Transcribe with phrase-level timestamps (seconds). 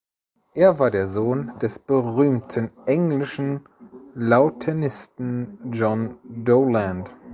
[0.55, 3.69] Er war der Sohn des berühmten englischen
[4.15, 7.15] Lautenisten John Dowland.